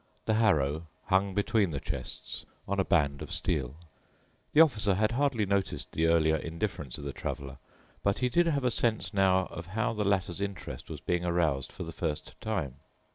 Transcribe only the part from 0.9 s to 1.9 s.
hung between the